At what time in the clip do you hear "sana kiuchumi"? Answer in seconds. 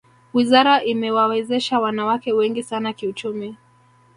2.63-3.57